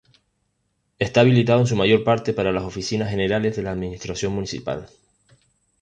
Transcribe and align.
Está 0.97 1.21
habilitado 1.21 1.59
en 1.59 1.67
su 1.67 1.75
mayor 1.75 2.03
parte 2.03 2.33
para 2.33 2.51
las 2.51 2.63
oficinas 2.63 3.11
generales 3.11 3.55
de 3.55 3.61
la 3.61 3.69
administración 3.69 4.33
municipal. 4.33 4.89